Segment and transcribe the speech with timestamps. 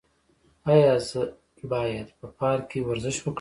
[0.71, 1.21] ایا زه
[1.71, 3.29] باید په پارک کې ورزش وکړم؟